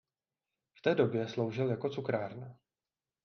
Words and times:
V 0.77 0.81
té 0.81 0.95
době 0.95 1.27
sloužil 1.27 1.69
jako 1.69 1.89
cukrárna. 1.89 2.57